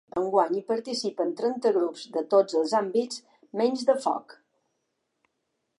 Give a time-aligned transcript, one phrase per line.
[0.19, 3.21] Enguany hi participen trenta grups de tots els àmbits
[3.63, 4.37] menys de foc.